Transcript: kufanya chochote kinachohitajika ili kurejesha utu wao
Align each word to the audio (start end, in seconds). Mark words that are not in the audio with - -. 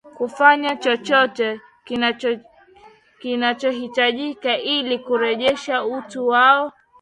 kufanya 0.17 0.75
chochote 0.75 1.61
kinachohitajika 3.21 4.57
ili 4.57 4.99
kurejesha 4.99 5.85
utu 5.85 6.27
wao 6.27 6.73